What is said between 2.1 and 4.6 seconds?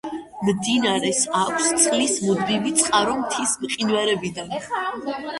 მუდმივი წყარო მთის მყინვარებიდან.